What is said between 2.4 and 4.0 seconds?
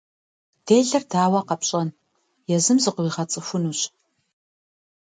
езым зыкъыуигъэцӏыхунщ.